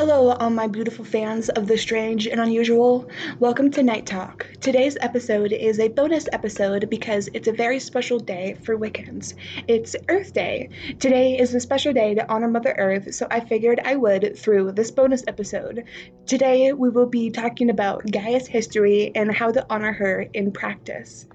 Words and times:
Hello, 0.00 0.30
all 0.30 0.48
my 0.48 0.66
beautiful 0.66 1.04
fans 1.04 1.50
of 1.50 1.66
the 1.66 1.76
strange 1.76 2.26
and 2.26 2.40
unusual. 2.40 3.10
Welcome 3.38 3.70
to 3.72 3.82
Night 3.82 4.06
Talk. 4.06 4.46
Today's 4.58 4.96
episode 4.98 5.52
is 5.52 5.78
a 5.78 5.88
bonus 5.88 6.26
episode 6.32 6.88
because 6.88 7.28
it's 7.34 7.48
a 7.48 7.52
very 7.52 7.78
special 7.78 8.18
day 8.18 8.56
for 8.64 8.78
Wiccans. 8.78 9.34
It's 9.68 9.94
Earth 10.08 10.32
Day. 10.32 10.70
Today 10.98 11.38
is 11.38 11.54
a 11.54 11.60
special 11.60 11.92
day 11.92 12.14
to 12.14 12.26
honor 12.32 12.48
Mother 12.48 12.74
Earth, 12.78 13.14
so 13.14 13.26
I 13.30 13.40
figured 13.40 13.78
I 13.84 13.96
would 13.96 14.38
through 14.38 14.72
this 14.72 14.90
bonus 14.90 15.22
episode. 15.28 15.84
Today, 16.24 16.72
we 16.72 16.88
will 16.88 17.04
be 17.04 17.28
talking 17.28 17.68
about 17.68 18.10
Gaia's 18.10 18.46
history 18.46 19.12
and 19.14 19.30
how 19.30 19.50
to 19.52 19.66
honor 19.68 19.92
her 19.92 20.22
in 20.32 20.50
practice. 20.50 21.26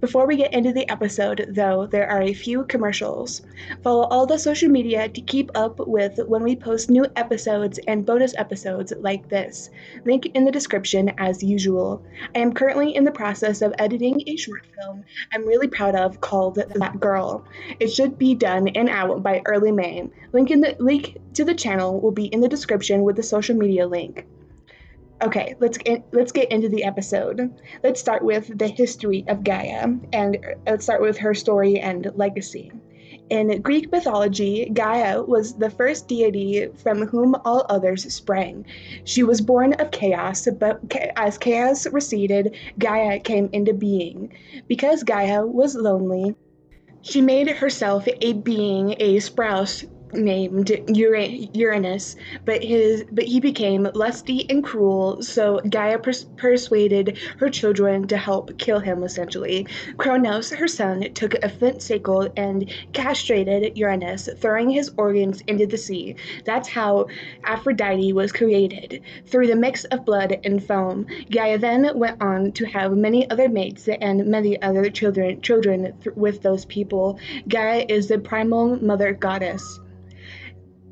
Before 0.00 0.26
we 0.26 0.36
get 0.36 0.52
into 0.52 0.72
the 0.72 0.88
episode, 0.90 1.46
though, 1.50 1.86
there 1.86 2.08
are 2.08 2.22
a 2.22 2.34
few 2.34 2.64
commercials. 2.64 3.42
Follow 3.82 4.04
all 4.04 4.26
the 4.26 4.38
social 4.38 4.68
media 4.68 5.08
to 5.08 5.20
keep 5.20 5.50
up 5.54 5.78
with 5.86 6.18
when 6.26 6.42
we 6.42 6.56
post 6.56 6.90
new 6.90 7.06
episodes 7.16 7.78
and 7.86 8.06
bonus 8.06 8.34
episodes 8.36 8.92
like 8.98 9.28
this. 9.28 9.70
Link 10.04 10.26
in 10.34 10.44
the 10.44 10.52
description 10.52 11.12
as 11.18 11.42
usual. 11.42 12.02
I 12.34 12.38
am 12.40 12.52
currently 12.52 12.94
in 12.94 13.04
the 13.04 13.12
process 13.12 13.62
of 13.62 13.74
editing 13.78 14.22
a 14.26 14.36
short 14.36 14.66
film 14.74 15.04
I'm 15.32 15.46
really 15.46 15.68
proud 15.68 15.94
of 15.94 16.20
called 16.20 16.56
That 16.56 17.00
Girl. 17.00 17.44
It 17.80 17.88
should 17.88 18.18
be 18.18 18.34
done 18.34 18.68
and 18.68 18.88
out 18.88 19.22
by 19.22 19.42
early 19.46 19.72
May. 19.72 20.08
Link 20.32 20.50
in 20.50 20.60
the 20.60 20.76
link 20.78 21.16
to 21.34 21.44
the 21.44 21.54
channel 21.54 22.00
will 22.00 22.12
be 22.12 22.26
in 22.26 22.40
the 22.40 22.48
description 22.48 23.02
with 23.02 23.16
the 23.16 23.22
social 23.22 23.56
media 23.56 23.86
link. 23.86 24.26
Okay, 25.20 25.56
let's 25.58 25.78
get 25.78 26.06
let's 26.12 26.30
get 26.30 26.52
into 26.52 26.68
the 26.68 26.84
episode. 26.84 27.52
Let's 27.82 28.00
start 28.00 28.22
with 28.22 28.56
the 28.56 28.68
history 28.68 29.24
of 29.26 29.42
Gaia, 29.42 29.88
and 30.12 30.36
uh, 30.36 30.54
let's 30.64 30.84
start 30.84 31.02
with 31.02 31.18
her 31.18 31.34
story 31.34 31.80
and 31.80 32.12
legacy. 32.14 32.70
In 33.28 33.60
Greek 33.60 33.90
mythology, 33.90 34.70
Gaia 34.72 35.20
was 35.22 35.54
the 35.54 35.70
first 35.70 36.06
deity 36.06 36.68
from 36.76 37.08
whom 37.08 37.34
all 37.44 37.66
others 37.68 38.14
sprang. 38.14 38.64
She 39.04 39.24
was 39.24 39.40
born 39.40 39.72
of 39.74 39.90
chaos, 39.90 40.46
but 40.58 40.80
as 41.16 41.36
chaos 41.36 41.86
receded, 41.88 42.56
Gaia 42.78 43.18
came 43.18 43.50
into 43.52 43.74
being. 43.74 44.32
Because 44.68 45.02
Gaia 45.02 45.44
was 45.44 45.74
lonely, 45.74 46.36
she 47.02 47.20
made 47.20 47.50
herself 47.50 48.06
a 48.06 48.32
being, 48.34 48.94
a 48.98 49.16
sprouse 49.16 49.84
named 50.12 50.70
Uranus, 50.88 52.16
but 52.44 52.62
his 52.62 53.04
but 53.12 53.24
he 53.24 53.40
became 53.40 53.88
lusty 53.94 54.48
and 54.48 54.64
cruel, 54.64 55.22
so 55.22 55.60
Gaia 55.68 55.98
pers- 55.98 56.24
persuaded 56.36 57.18
her 57.38 57.50
children 57.50 58.06
to 58.08 58.16
help 58.16 58.56
kill 58.58 58.80
him 58.80 59.02
essentially. 59.02 59.66
Kronos, 59.96 60.50
her 60.50 60.68
son, 60.68 61.12
took 61.14 61.34
a 61.34 61.48
flint 61.48 61.82
sickle 61.82 62.28
and 62.36 62.72
castrated 62.92 63.76
Uranus, 63.76 64.28
throwing 64.38 64.70
his 64.70 64.90
organs 64.96 65.42
into 65.42 65.66
the 65.66 65.76
sea. 65.76 66.16
That's 66.44 66.68
how 66.68 67.06
Aphrodite 67.44 68.12
was 68.12 68.32
created, 68.32 69.02
through 69.26 69.48
the 69.48 69.56
mix 69.56 69.84
of 69.84 70.04
blood 70.04 70.38
and 70.44 70.62
foam. 70.64 71.06
Gaia 71.30 71.58
then 71.58 71.98
went 71.98 72.22
on 72.22 72.52
to 72.52 72.64
have 72.66 72.96
many 72.96 73.28
other 73.30 73.48
mates 73.48 73.88
and 73.88 74.26
many 74.26 74.60
other 74.62 74.90
children 74.90 75.40
children 75.42 75.92
th- 76.02 76.16
with 76.16 76.42
those 76.42 76.64
people. 76.64 77.18
Gaia 77.48 77.84
is 77.88 78.08
the 78.08 78.18
primal 78.18 78.82
mother 78.82 79.12
goddess 79.12 79.80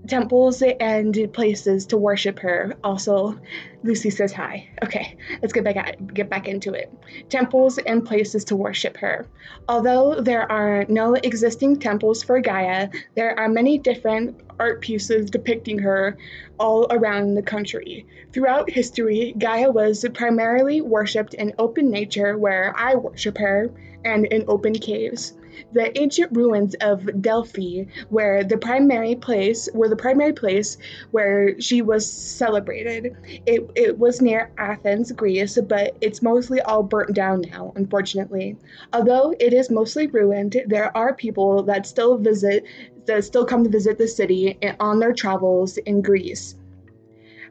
temples 0.07 0.63
and 0.63 1.33
places 1.33 1.87
to 1.87 1.97
worship 1.97 2.39
her. 2.39 2.75
Also, 2.85 3.39
Lucy 3.83 4.11
says 4.11 4.33
hi. 4.33 4.69
Okay, 4.85 5.17
let's 5.43 5.53
get 5.53 5.65
back 5.65 5.77
at, 5.77 6.15
get 6.15 6.29
back 6.29 6.49
into 6.49 6.73
it. 6.73 6.93
Temples 7.29 7.79
and 7.79 8.05
places 8.05 8.45
to 8.45 8.57
worship 8.57 8.97
her. 8.97 9.27
Although 9.69 10.21
there 10.21 10.51
are 10.51 10.85
no 10.89 11.15
existing 11.15 11.79
temples 11.79 12.23
for 12.23 12.41
Gaia, 12.41 12.89
there 13.15 13.39
are 13.39 13.49
many 13.49 13.79
different 13.79 14.41
art 14.59 14.81
pieces 14.81 15.31
depicting 15.31 15.79
her 15.79 16.17
all 16.59 16.87
around 16.91 17.35
the 17.35 17.43
country. 17.43 18.07
Throughout 18.33 18.71
history, 18.71 19.35
Gaia 19.39 19.71
was 19.71 20.05
primarily 20.15 20.81
worshipped 20.81 21.35
in 21.35 21.55
open 21.59 21.91
nature 21.91 22.39
where 22.39 22.75
I 22.77 22.95
worship 22.95 23.39
her 23.39 23.71
and 24.05 24.27
in 24.27 24.45
open 24.49 24.75
caves 24.75 25.35
the 25.73 25.97
ancient 25.99 26.33
ruins 26.37 26.75
of 26.81 27.23
Delphi, 27.23 27.85
where 28.09 28.45
the 28.45 28.59
primary 28.59 29.15
place 29.15 29.69
were 29.75 29.89
the 29.89 29.97
primary 29.97 30.33
place 30.33 30.77
where 31.11 31.61
she 31.61 31.83
was 31.83 32.11
celebrated. 32.11 33.17
It, 33.47 33.71
it 33.75 33.99
was 33.99 34.21
near 34.21 34.51
Athens, 34.59 35.13
Greece, 35.13 35.59
but 35.69 35.97
it's 36.01 36.23
mostly 36.23 36.61
all 36.61 36.83
burnt 36.83 37.15
down 37.15 37.43
now, 37.51 37.73
unfortunately. 37.77 38.57
Although 38.93 39.35
it 39.39 39.53
is 39.53 39.71
mostly 39.71 40.07
ruined, 40.07 40.57
there 40.67 40.97
are 40.97 41.15
people 41.15 41.63
that 41.65 41.87
still 41.87 42.17
visit 42.19 42.65
that 43.07 43.25
still 43.25 43.45
come 43.45 43.63
to 43.65 43.71
visit 43.71 43.99
the 43.99 44.09
city 44.09 44.59
on 44.81 44.99
their 44.99 45.13
travels 45.13 45.79
in 45.79 46.03
Greece. 46.03 46.57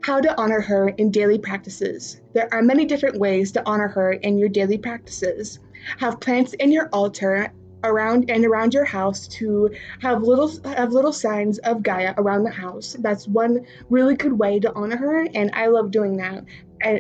How 0.02 0.20
to 0.20 0.40
honor 0.40 0.62
her 0.62 0.90
in 0.90 1.10
daily 1.10 1.40
practices. 1.40 2.22
There 2.34 2.54
are 2.54 2.62
many 2.62 2.86
different 2.86 3.20
ways 3.20 3.52
to 3.54 3.64
honor 3.66 3.88
her 3.88 4.12
in 4.12 4.38
your 4.38 4.50
daily 4.50 4.78
practices. 4.78 5.60
Have 5.98 6.20
plants 6.20 6.54
in 6.54 6.72
your 6.72 6.90
altar 6.92 7.52
around 7.86 8.30
and 8.30 8.46
around 8.46 8.74
your 8.74 8.86
house 8.86 9.28
to 9.28 9.70
have 10.02 10.24
little 10.24 10.52
have 10.66 10.92
little 10.92 11.14
signs 11.14 11.60
of 11.60 11.84
Gaia 11.84 12.14
around 12.18 12.44
the 12.44 12.52
house. 12.52 12.96
That's 13.00 13.28
one 13.28 13.66
really 13.90 14.16
good 14.16 14.34
way 14.34 14.60
to 14.60 14.74
honor 14.74 14.98
her, 14.98 15.28
and 15.34 15.52
I 15.54 15.68
love 15.68 15.92
doing 15.92 16.18
that. 16.18 16.44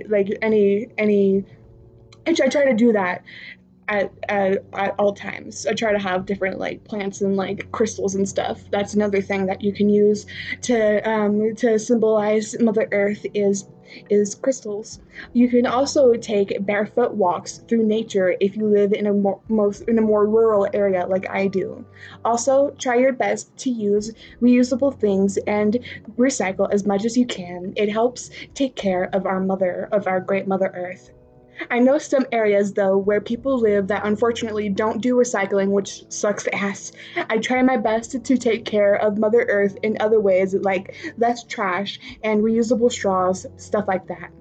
Like 0.07 0.29
any 0.41 0.88
any, 0.97 1.45
and 2.25 2.41
I 2.41 2.47
try 2.47 2.66
to 2.66 2.74
do 2.74 2.94
that 2.94 3.24
at, 3.88 4.12
at, 4.29 4.63
at 4.74 4.95
all 4.97 5.13
times. 5.13 5.66
I 5.66 5.74
try 5.74 5.91
to 5.91 6.00
have 6.00 6.25
different 6.25 6.59
like 6.59 6.84
plants 6.84 7.22
and 7.22 7.35
like 7.35 7.72
crystals 7.72 8.16
and 8.16 8.28
stuff. 8.28 8.62
That's 8.72 8.94
another 8.94 9.22
thing 9.22 9.45
that 9.45 9.62
you 9.62 9.74
can 9.74 9.90
use 9.90 10.25
to 10.63 11.07
um, 11.09 11.56
to 11.56 11.78
symbolize 11.78 12.56
Mother 12.59 12.88
Earth 12.91 13.25
is 13.34 13.66
is 14.09 14.35
crystals. 14.35 15.00
You 15.34 15.50
can 15.50 15.66
also 15.66 16.13
take 16.13 16.66
barefoot 16.66 17.13
walks 17.13 17.59
through 17.68 17.85
nature 17.85 18.35
if 18.40 18.56
you 18.56 18.68
live 18.68 18.94
in 18.94 19.07
a 19.07 19.13
more 19.13 19.40
most 19.47 19.81
in 19.84 19.97
a 19.97 20.01
more 20.01 20.25
rural 20.25 20.68
area 20.73 21.06
like 21.07 21.29
I 21.29 21.47
do. 21.47 21.85
Also, 22.24 22.72
try 22.78 22.95
your 22.95 23.13
best 23.13 23.56
to 23.57 23.69
use 23.69 24.12
reusable 24.41 24.94
things 24.94 25.38
and 25.47 25.79
recycle 26.18 26.72
as 26.72 26.85
much 26.85 27.06
as 27.06 27.18
you 27.18 27.25
can. 27.25 27.74
It 27.75 27.90
helps 27.90 28.29
take 28.53 28.75
care 28.75 29.09
of 29.13 29.25
our 29.25 29.40
mother 29.40 29.90
of 29.91 30.07
our 30.07 30.19
great 30.19 30.47
Mother 30.47 30.72
Earth. 30.74 31.12
I 31.70 31.80
know 31.80 31.98
some 31.98 32.26
areas 32.32 32.74
though 32.74 32.98
where 32.98 33.22
people 33.22 33.58
live 33.60 33.88
that 33.88 34.06
unfortunately 34.06 34.70
don't 34.70 35.02
do 35.02 35.16
recycling, 35.16 35.70
which 35.70 36.04
sucks 36.10 36.48
ass. 36.54 36.92
I 37.30 37.38
try 37.38 37.62
my 37.62 37.78
best 37.78 38.24
to 38.24 38.38
take 38.38 38.66
care 38.66 38.96
of 38.96 39.18
Mother 39.18 39.46
Earth 39.48 39.78
in 39.84 39.98
other 40.00 40.20
ways 40.20 40.54
like 40.54 40.96
less 41.18 41.44
trash 41.44 42.00
and 42.24 42.44
reusable 42.44 42.92
straws, 42.92 43.46
stuff 43.58 43.86
like 43.88 44.08
that. 44.08 44.32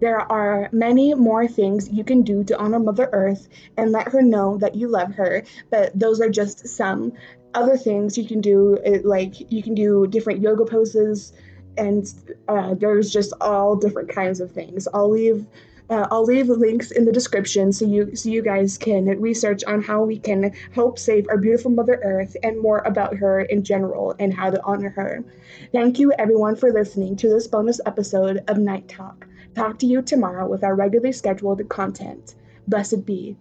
There 0.00 0.20
are 0.20 0.68
many 0.72 1.14
more 1.14 1.46
things 1.46 1.88
you 1.88 2.04
can 2.04 2.22
do 2.22 2.44
to 2.44 2.58
honor 2.58 2.78
Mother 2.78 3.08
Earth 3.12 3.48
and 3.76 3.92
let 3.92 4.08
her 4.08 4.22
know 4.22 4.58
that 4.58 4.74
you 4.74 4.88
love 4.88 5.14
her, 5.14 5.44
but 5.70 5.98
those 5.98 6.20
are 6.20 6.30
just 6.30 6.68
some. 6.68 7.12
Other 7.54 7.76
things 7.76 8.18
you 8.18 8.26
can 8.26 8.40
do, 8.40 8.78
like 9.04 9.50
you 9.52 9.62
can 9.62 9.74
do 9.74 10.08
different 10.08 10.40
yoga 10.40 10.64
poses, 10.64 11.32
and 11.76 12.12
uh, 12.48 12.74
there's 12.74 13.12
just 13.12 13.32
all 13.40 13.76
different 13.76 14.08
kinds 14.08 14.40
of 14.40 14.50
things. 14.50 14.88
I'll 14.92 15.10
leave 15.10 15.46
uh, 15.90 16.06
I'll 16.10 16.24
leave 16.24 16.48
links 16.48 16.90
in 16.90 17.04
the 17.04 17.12
description 17.12 17.72
so 17.72 17.84
you 17.84 18.16
so 18.16 18.28
you 18.28 18.42
guys 18.42 18.78
can 18.78 19.04
research 19.20 19.62
on 19.64 19.82
how 19.82 20.02
we 20.04 20.18
can 20.18 20.52
help 20.72 20.98
save 20.98 21.28
our 21.28 21.36
beautiful 21.36 21.70
Mother 21.70 22.00
Earth 22.02 22.36
and 22.42 22.60
more 22.60 22.78
about 22.78 23.16
her 23.16 23.40
in 23.42 23.62
general 23.62 24.14
and 24.18 24.32
how 24.32 24.50
to 24.50 24.62
honor 24.64 24.90
her. 24.90 25.24
Thank 25.72 25.98
you 25.98 26.12
everyone 26.18 26.56
for 26.56 26.72
listening 26.72 27.16
to 27.16 27.28
this 27.28 27.46
bonus 27.46 27.80
episode 27.84 28.42
of 28.48 28.58
Night 28.58 28.88
Talk. 28.88 29.26
Talk 29.54 29.78
to 29.80 29.86
you 29.86 30.02
tomorrow 30.02 30.48
with 30.48 30.64
our 30.64 30.74
regularly 30.74 31.12
scheduled 31.12 31.68
content. 31.68 32.34
Blessed 32.66 33.04
be. 33.04 33.36